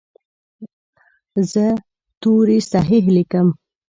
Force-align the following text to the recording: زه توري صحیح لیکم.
زه 1.51 1.65
توري 2.21 2.59
صحیح 2.71 3.05
لیکم. 3.15 3.47